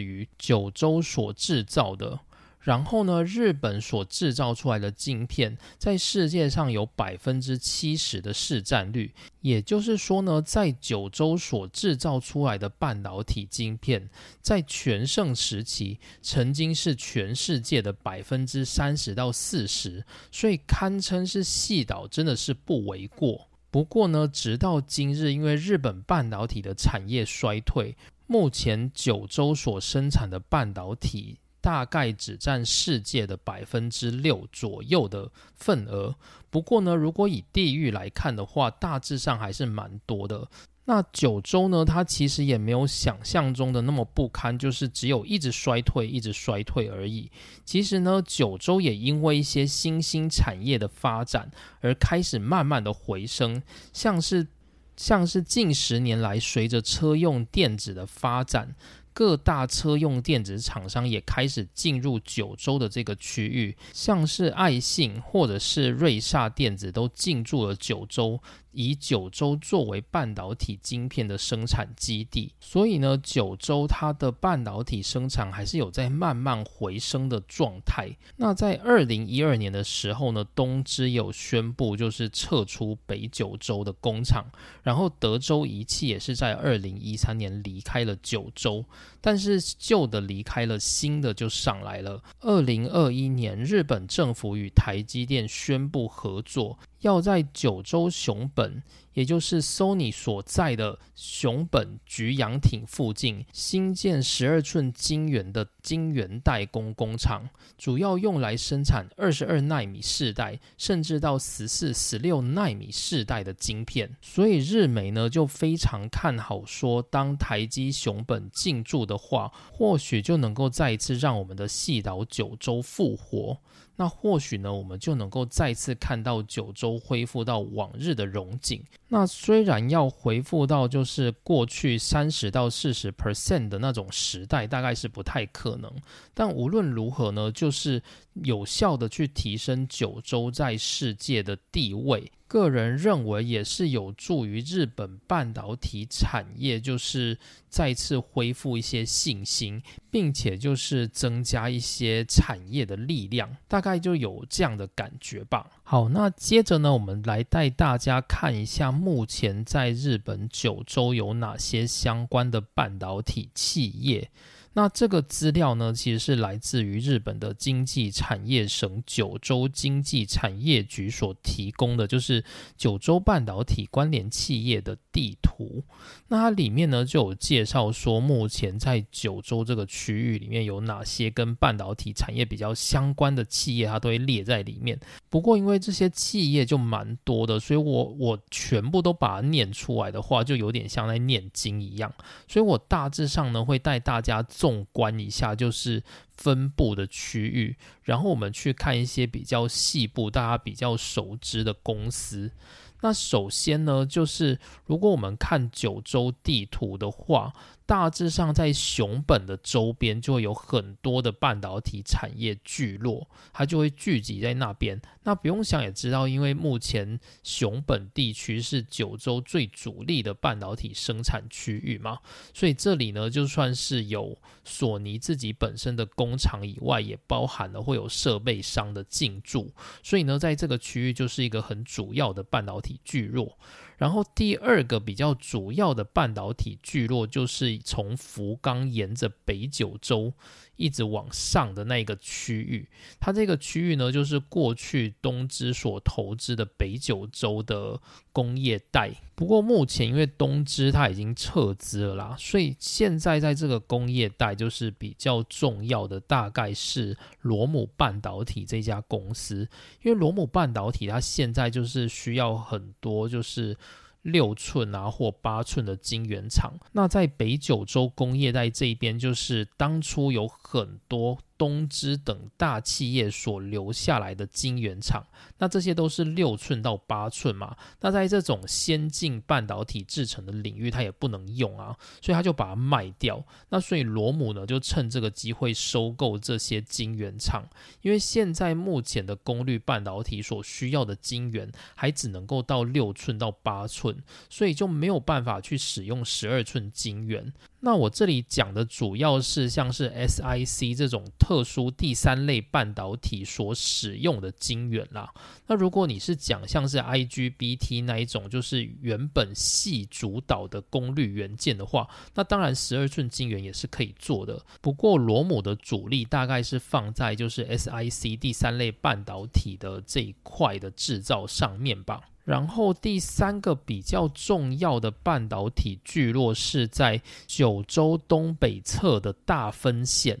[0.00, 2.20] 于九州所制造的。
[2.60, 14.10] 然后呢，日本所制造出来的晶片在世界上有百分之七十的市占率，也就是说呢，在九州所制造出来的半导体晶片，
[14.42, 23.48] 在全盛时期曾经是全世界的百分之三十到四十，所以堪称是细岛，真的是不为过。
[23.70, 27.96] 不过呢，直到今日，因为日本半导体的产业衰退，
[28.26, 31.38] 目前九州所生产的半导体。
[31.60, 36.14] 大概只占世界的百分之六左右的份额。
[36.50, 40.48] 不过呢，如果以地域来看的话，大致上还是蛮多的。
[40.86, 47.30] 那九州呢，它其实也没有想象中的那么不堪，就是只有一直衰退，一直衰退而已。
[47.64, 51.48] 其实呢，九州也因为一些新兴产业的发展
[51.80, 54.48] 而开始慢慢的回升，像是
[54.96, 58.74] 像是近十年来随着车用电子的发展。
[59.12, 68.40] 各大车用电子厂商也开始进入九州的这个区域，像是爱信或者是瑞萨电子都进驻了九州。
[68.72, 78.10] 以九州作为半导体晶片的生产基地，所以呢，九州它的半导体生产还是有在慢慢回升的状态。
[78.36, 84.44] 那在二零一二年的时候呢，东芝有宣布就是撤出北九州的工厂，
[84.82, 88.84] 然后德州仪器也是在二零一三年离开了九州。
[89.20, 92.22] 但是旧的离开了，新的就上来了。
[92.40, 96.78] 二零二一年，日本政府与台积电宣布合作。
[97.00, 98.82] 要在九州熊本，
[99.14, 114.16] 也就是 Sony 所在的熊本菊阳町附近，新建十二寸晶圆的晶圆代工工厂，主要用来生产二十二纳米世代，甚至到十四、十六纳米世代的晶片。
[114.22, 123.58] 所以日媒呢就非常看好，说当台积熊本进驻的话，或许就能够再一次让我们的细岛九州复活。
[123.96, 128.82] 那或许呢，我们就能够再次看到九州恢复到往日的荣景。
[129.12, 135.92] 那虽然要恢复到就是过去三十到四十 percent 的那种时代，大概是不太可能。
[136.32, 138.00] 但无论如何呢，就是
[138.34, 142.30] 有效的去提升九州在世界的地位。
[142.46, 147.38] 个人认为也是有助于日本半导体产业，就是
[147.68, 149.80] 再次恢复一些信心，
[150.10, 155.70] 并且就是增加一些产业的力量，大概就有这样的感觉吧。
[155.90, 164.30] 好，那接着呢，我们来带大家看一下目前在日本九州有哪些相关的半导体企业。
[164.72, 172.44] 那这个资料呢，其实是来自于日本的经济产业省九州经济产业局所提供的，就是
[172.76, 175.82] 九州半导体关联企业的地图。
[176.28, 184.96] 那它里面呢就有介绍说，目前在九州这个区域里面有哪些跟半导体产业比较相关的企业，它都会列在里面。
[185.28, 192.12] 不过因为这些企业就蛮多的，所以我我全部都把它念出来的话，就有点像在念经一样。
[192.46, 194.40] 所以我大致上呢会带大家。
[194.70, 196.02] 纵观一下，就是
[196.36, 202.52] 分布的区域，然后我们去看一些比较细部、大家比较熟知的公司。
[203.00, 207.52] 那首先呢，就是如果我们看九州地图的话。
[207.90, 215.02] 大致上，在熊本的周边就会有很多的半导体产业聚落，它就会聚集在那边。
[215.24, 222.20] 那不用想也知道，因为目前熊本地区是九州最主力的半导体生产区域嘛，
[222.54, 229.68] 所以这里呢，就算是有索尼自己本身的工厂以外，也包含了会有设备商的进驻，
[230.04, 233.58] 所以呢，在这个区域就是一个很主要的半导体聚落。
[234.00, 240.32] 然后第二个比较主要的半导体聚落，就是从福冈沿着北九州。
[240.80, 242.88] 一直往上的那一个区域，
[243.20, 248.00] 它这个区域呢，就是过去东芝所投资的北九州的
[248.32, 249.12] 工业带。
[249.34, 259.68] 不过目前因为东芝它已经撤资了啦，所以现在在这个工业带就是比较重要的，大概是罗姆半导体这家公司。
[260.02, 263.76] 因为罗姆半导体它现在就是需要很多就是。
[264.22, 271.38] 六寸啊或八寸的晶圆厂，那在北九州工业带这一边，就是当初有很多。
[271.60, 275.22] 东芝等大企业所留下来的晶圆厂，
[275.58, 277.76] 那这些都是六寸到八寸嘛？
[278.00, 283.44] 那在这种先进半导体制成的领域，它也不能用啊，所以他就把它卖掉。
[283.68, 287.68] 那所以罗姆呢，就趁这个机会收购这些晶圆厂，
[288.00, 294.16] 因为现在目前的功率半导体所需要的晶圆还只能够到六寸到八寸，
[294.48, 297.52] 所以就没有办法去使用十二寸晶圆。
[297.82, 305.32] 那我这里讲的主要是像是 SIC 这种特殊第三类半导体所使用的晶圆啦。
[305.66, 314.62] 那如果你是讲像是 IGBT 那一种，就是原本系主导的功率元件的话，那当然十二寸晶圆也是可以做的。
[314.82, 322.20] 不过罗姆的主力大概是放在就是 SIC 第三类半导体的这一块的制造上面吧。
[322.44, 330.38] 然后第三个比较重要的半导体聚落是在九州东北侧的大分县，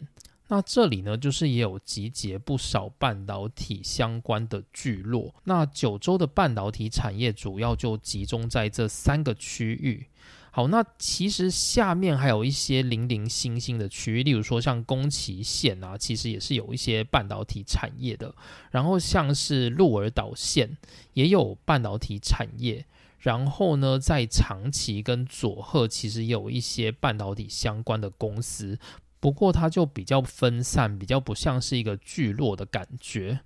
[0.48, 5.32] 那这里呢就是也有集结不少半导体相关的聚落。
[5.44, 10.06] 那九州的半导体产业主要就集中在这三个区域。
[10.52, 18.34] 好，那其实下面还有一些零零星星的区域，例如说像宫崎县啊，其实也是有一些半导体产业的。
[18.70, 20.76] 然后像是鹿儿岛县
[21.14, 22.84] 也有半导体产业。
[23.20, 28.78] 然后呢，在长崎跟佐贺其实有一些半导体相关的公司，
[29.20, 33.40] 不过它就比较分散，比较不像是一个聚落的感觉。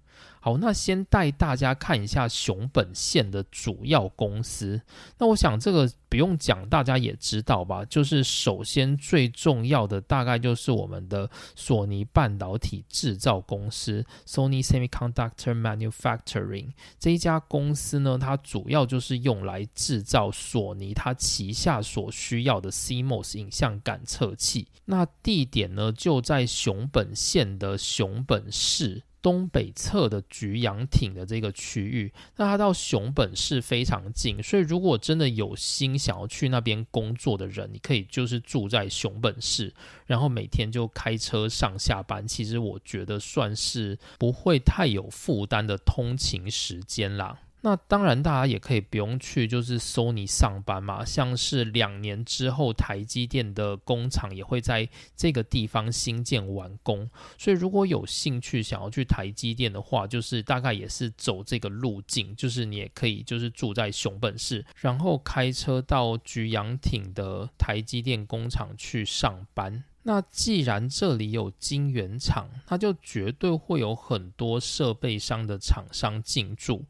[0.44, 4.78] 好，那先带大家看一下熊本县的主要公司。
[5.16, 7.82] 那我想这个不用讲，大家也知道吧？
[7.86, 24.68] 就是首先最重要的，大概就是我们的索尼半导体制造公司 （Sony Semiconductor Manufacturing） 这一家公司呢，它主要就是用来制造索尼它旗下所需要的 CMOS 影像感测器。
[24.84, 29.04] 那地点呢，就在熊本县的熊本市。
[29.24, 39.72] 东北侧的菊阳町的这个区域，那它到熊本市非常近，所以如果真的有心想要去那边工作的人，你可以就是住在熊本市，
[40.04, 42.28] 然后每天就开车上下班。
[42.28, 47.38] 其实我觉得算是不会太有负担的通勤时间啦。
[47.64, 51.02] 那当然，大家也可以不用去，就是 Sony 上班嘛。
[51.02, 54.86] 像是两年之后，台积电的工厂也会在
[55.16, 57.08] 这个地方新建完工。
[57.38, 69.82] 所以，如果有兴趣想要去台积电的话，就是大概也是走这个路径，就是你也可以就是住在熊本市，然后开车到菊阳町的台积电工厂去上班。
[70.02, 76.84] 那既然这里有晶圆厂，那就绝对会有很多设备商的厂商进驻。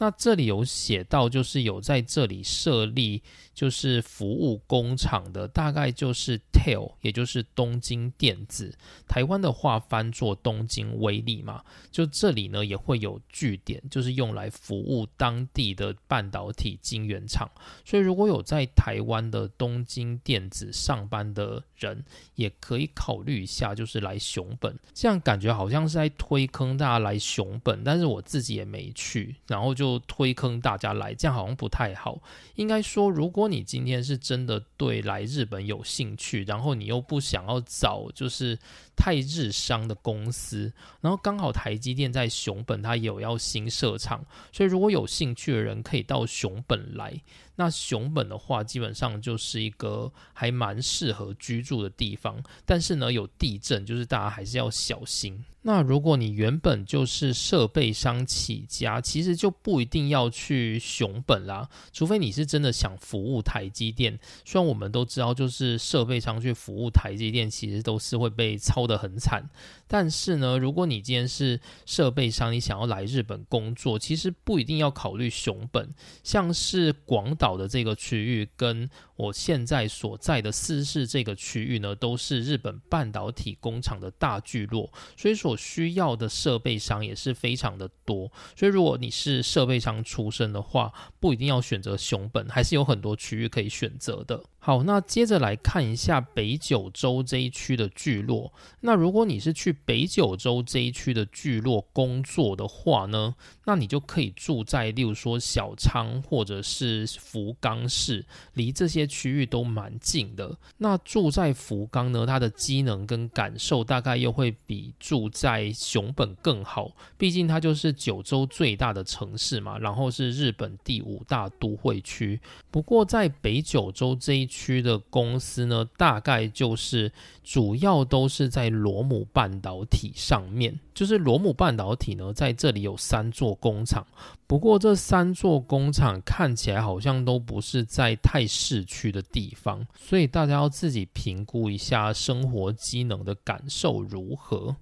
[0.00, 3.22] 那这里有写到，就是有在这里设立
[3.52, 8.74] 就是服务工厂的，大概就是 TEL，也就是东京电子。
[9.06, 17.46] 台湾的话翻作东京威力嘛，就这里呢也会有据点，就是用来服务当地的半导体晶圆厂。
[17.84, 22.02] 所以如果有在台湾的东京电子上班的人，
[22.36, 24.74] 也可以考虑一下，就是来熊本。
[24.94, 29.89] 这样感觉好像是在推坑大家来熊本，但是我自己也没去，然后就。
[29.98, 32.22] 推坑大家来，这样好像不太好。
[32.54, 38.58] 应该说，如果你今天是真的对来日本有兴趣，然后你又不想要找就是
[39.00, 40.70] 太日商的公司，
[41.00, 44.22] 然后刚好台积电在熊本，它有要新设厂，
[44.52, 47.18] 所以如果有兴趣的人可以到熊本来。
[47.56, 55.44] 那熊本的话，基本上就是一个还蛮适合居住的地方，但是呢，有地震，就是大家还是要小心。
[55.60, 64.18] 那如果你原本就是设备商起家，其实就不一定要去熊本啦，除非你是真的想服务台积电。
[64.46, 69.48] 虽然我们都知道，就是设备商去服务台积电，其实都是会被操得很惨。
[69.86, 88.30] 但是呢，如果你今天是设备商，你想要来日本工作，其实不一定要考虑熊本，像是广岛的这个区域，跟我现在所在的四市这个区域呢，都是日本半导体工厂的大聚落，所以所需要的设备商也是非常的多。
[88.56, 94.42] 所以如果你是设备商出身的话，不一定要选择熊本，还是有很多区域可以选择的。
[94.62, 98.52] 好，那接着来看一下北九州这一区的聚落。
[98.80, 103.34] 那如果你是去北九州这一区的聚落工作的话呢，
[103.64, 110.54] 那你就可以住在，例如说小仓或者是福冈市，离这些区域都蛮近的。
[110.76, 122.38] 那住在福冈呢，它的机能跟感受大概又会比住在熊本更好，毕竟它就是九州最大的城市嘛，然后是日本第五大都会区。
[122.70, 127.10] 不过在北九州这一区的公司呢，大概就是
[127.42, 130.78] 主要都是在罗姆半导体上面。
[130.92, 134.06] 就是罗姆半导体呢，在这里有三座工厂，
[134.46, 144.76] 不过这三座工厂看起来好像都不是在太市区的地方，所以大家要自己评估一下生活机能的感受如何。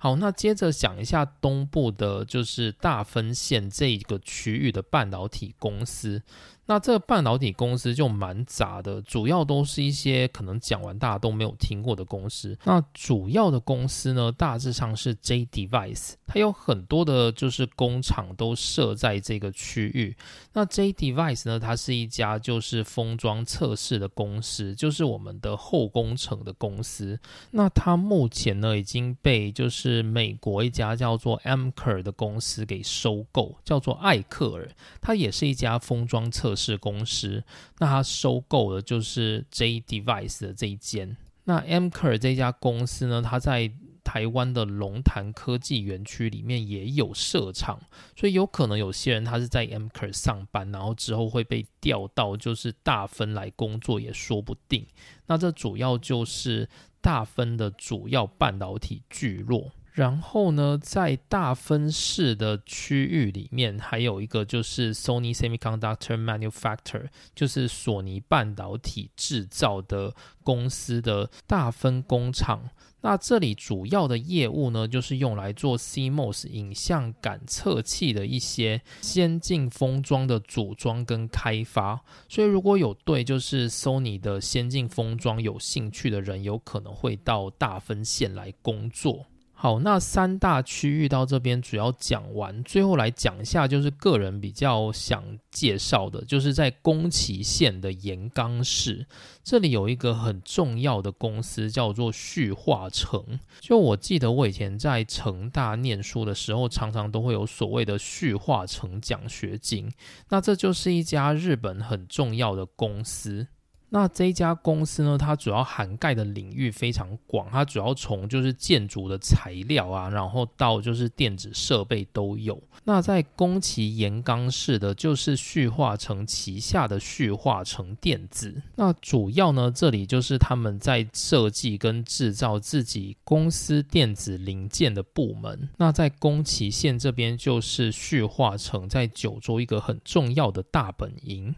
[0.00, 6.22] 好，那接着讲一下东部的，就是大分县这个区域的半导体公司。
[6.68, 12.56] 那这个半导体公司就蛮杂的，主要都是一些可能讲完大家都没有听过的公司。
[12.64, 20.14] 那主要的公司呢，大致上是 J Device，它有很多的就是工厂都设在这个区域。
[20.58, 27.18] 那 J Device 呢，它是一家就是封装测试的公司，就是我们的后工程的公司。
[27.52, 34.68] 那它目前呢已经被就是美国一家叫做 m k e r 的公司给收购，叫做艾克尔，
[35.00, 36.48] 它也是一家封装测。
[36.58, 37.44] 试公司，
[37.78, 41.16] 那它收购的就是 J Device 的这一间。
[41.44, 43.70] 那 M k e r 这家公司呢，它在
[44.08, 47.78] 台湾的龙潭科技园区里面也有设厂，
[48.16, 54.86] 所以有可能有些人他是在 M k e r 上班，然后之后会被调到就是大分来工作也说不定。
[55.26, 56.70] 那这主要就是
[57.02, 59.72] 大分的主要半导体聚落。
[59.92, 72.70] 然后呢，在大分市的区域里面，还有一个就是 Sony Semiconductor Manufacturer，就是索尼半导体制造的公司的大分工厂。
[73.00, 82.02] 那这里主要的业务呢，就是用来做 CMOS 影像感测器的一些先进封装的组装跟开发。
[82.28, 89.24] 所以，如果有对就是 Sony 的先进封装有兴趣的人，有可能会到大分线来工作。
[89.60, 99.04] 好，那三大区域到这边主要讲完，最后来讲一下，就是个人比较想介绍的，就是在宫崎县的岩冈市，
[99.42, 103.40] 这里有一个很重要的公司叫做旭化成。
[103.58, 109.90] 就我记得我以前在成大念书的时候，常常都会有所谓的旭化成奖学金，
[110.28, 113.48] 那这就是一家日本很重要的公司。
[113.90, 122.62] 那这家公司呢，它主要涵盖的领域非常广，它主要从就是建筑的材料啊，然后到就是电子设备都有。
[122.84, 128.62] 那在宫崎岩冈市的，就是旭化成旗下的旭化成电子。
[128.76, 135.68] 那主要呢，这里就是他们在设计跟制造自己公司电子零件的部门。
[135.78, 141.54] 那在宫崎县这边，就是旭化成在九州一个很重要的大本营。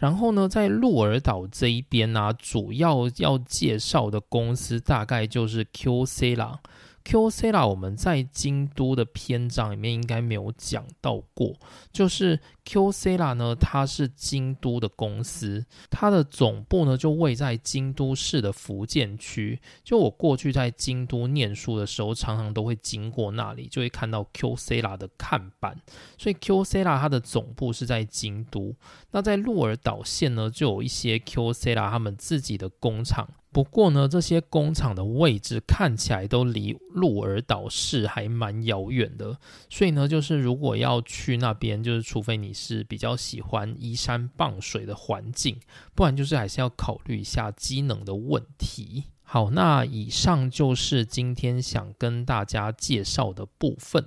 [0.00, 6.58] 然后呢，在鹿儿岛这一边呢，主要要介绍的公司大概就是 QC 啦。
[7.04, 11.56] QC 啦，我们在京都的篇章里面应该没有讲到过。
[11.92, 19.60] 就是 QC 啦呢，它是京都的公司，它的总部呢就位在京都市的福建区。
[19.82, 25.80] 就我过去在京都念书的时候，常常都会经过那里，就会看到 QC 啦的看板。
[26.18, 28.74] 所以 QC 啦它的总部是在京都。
[29.10, 33.28] 那在鹿儿岛县呢，就有一些 QC 啦他们自己的工厂。
[33.52, 39.36] 不过呢，这些工厂的位置看起来都离鹿儿岛市还蛮遥远的，
[39.68, 45.58] 所以呢，就是如果要去那边，就是除非你是比较喜欢依山傍水的环境，
[45.96, 49.04] 不然就是还是要考虑一下机能的问题。
[49.22, 54.04] 好，那以上就是今天想跟大家介绍的部分。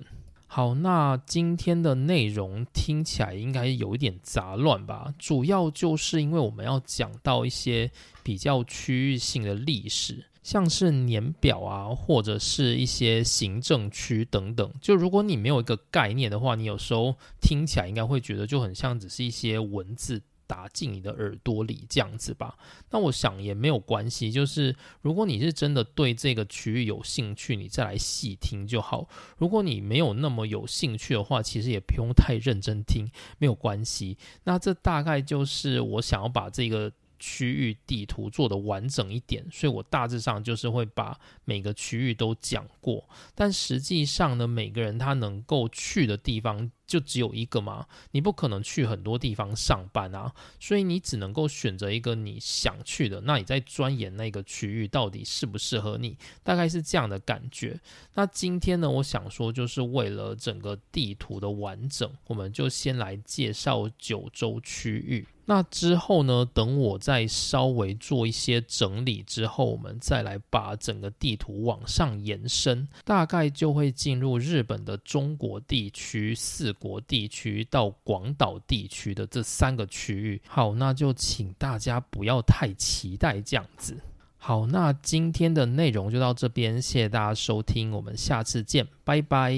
[0.47, 5.11] 好，那今天的内容听起来应该有一点杂乱吧？
[5.17, 7.89] 主要就是因为我们要讲到一些
[8.23, 14.73] 比较区域性的历史，像是年表啊，或者是一些行政区等等。
[14.81, 20.21] 就如果你没有一个概念的话，你有时候听起来应该会觉得就很像只是一些文字。
[20.45, 22.55] 打进你的耳朵里这样子吧，
[22.91, 24.29] 那我想也没有关系。
[24.29, 29.07] 就是如果你是真的对这个区域有兴趣，你再来细听就好。
[29.37, 33.09] 如果你没有那么有兴趣的话，其实也不用太认真听，
[33.39, 34.17] 没有关系。
[34.43, 36.91] 那这大概就是我想要把这个
[37.25, 43.07] 区域地图做的完整一点，所以我大致上就是会把每个区域都讲过。
[43.33, 46.69] 但实际上呢，每个人他能够去的地方。
[46.85, 47.87] 就只有一个嘛？
[48.11, 53.21] 你不可能去很多地方上班啊，所以你只能够选择一个你想去的。
[53.21, 57.79] 那你在钻研那个区域到底适不适合你，大概是这样的感觉。
[58.13, 65.25] 那今天呢，我想说，就是为了整个地图的完整，我们就先来介绍九州区域。
[65.45, 76.73] 那之后呢，等我再稍微做一些整理之后，我们再来把整个地图往上延伸，大概就会进入日本的中国地区四。
[76.83, 83.95] 国地区到广岛地区的这三个区域，好，那就请大家不要太期待这样子。
[84.37, 89.53] 好，那今天的内容就到这边，谢谢大家收听，我们下次见，拜拜。